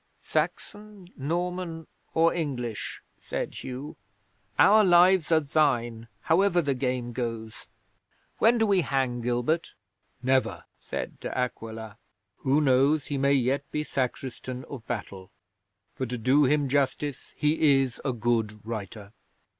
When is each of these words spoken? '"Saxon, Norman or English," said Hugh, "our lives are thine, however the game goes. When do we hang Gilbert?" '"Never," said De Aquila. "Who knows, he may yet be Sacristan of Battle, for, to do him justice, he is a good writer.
'"Saxon, 0.23 1.09
Norman 1.15 1.85
or 2.15 2.33
English," 2.33 3.03
said 3.19 3.53
Hugh, 3.53 3.97
"our 4.57 4.83
lives 4.83 5.31
are 5.31 5.39
thine, 5.41 6.07
however 6.21 6.59
the 6.59 6.73
game 6.73 7.13
goes. 7.13 7.67
When 8.39 8.57
do 8.57 8.65
we 8.65 8.81
hang 8.81 9.21
Gilbert?" 9.21 9.75
'"Never," 10.23 10.65
said 10.79 11.19
De 11.19 11.29
Aquila. 11.37 11.99
"Who 12.37 12.61
knows, 12.61 13.05
he 13.05 13.19
may 13.19 13.33
yet 13.33 13.69
be 13.69 13.83
Sacristan 13.83 14.63
of 14.67 14.87
Battle, 14.87 15.29
for, 15.93 16.07
to 16.07 16.17
do 16.17 16.45
him 16.45 16.67
justice, 16.67 17.35
he 17.37 17.77
is 17.83 18.01
a 18.03 18.11
good 18.11 18.59
writer. 18.65 19.13